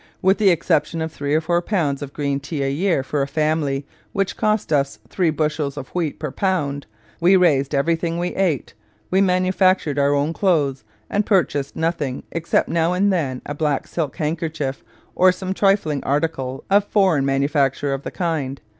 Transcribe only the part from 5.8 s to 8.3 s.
wheat per pound, we raised everything